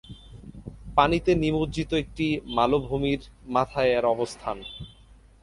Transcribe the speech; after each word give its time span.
পানিতে 0.97 1.31
নিমজ্জিত 1.43 1.91
একটি 1.93 2.27
মালভূমির 2.55 3.21
মাথায় 3.55 3.91
এর 3.97 4.05
অবস্থান। 4.15 4.57